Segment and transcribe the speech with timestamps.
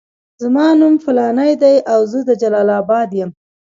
[0.41, 3.31] زما نوم فلانی دی او زه د جلال اباد یم.